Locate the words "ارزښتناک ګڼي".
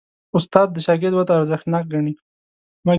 1.39-2.13